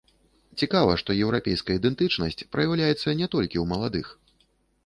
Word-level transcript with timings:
Цікава, 0.61 0.95
што 1.01 1.15
еўрапейская 1.25 1.75
ідэнтычнасць 1.79 2.47
праяўляецца 2.57 3.15
не 3.21 3.27
толькі 3.37 3.57
ў 3.65 3.67
маладых. 3.75 4.11